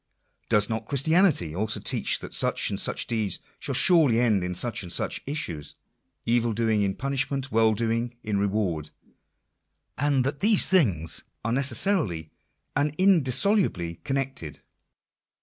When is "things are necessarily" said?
10.67-12.31